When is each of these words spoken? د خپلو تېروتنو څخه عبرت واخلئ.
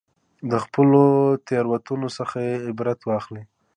د 0.51 0.53
خپلو 0.63 1.03
تېروتنو 1.47 2.09
څخه 2.17 2.39
عبرت 2.67 2.99
واخلئ. 3.05 3.43